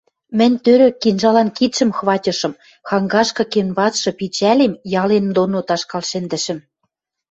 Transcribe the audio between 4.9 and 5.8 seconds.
ялем доно